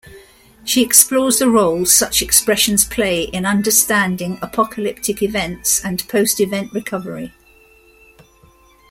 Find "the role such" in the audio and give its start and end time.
1.37-2.23